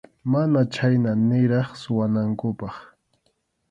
[0.31, 2.75] Mana chhayna niraq suwanankupaq.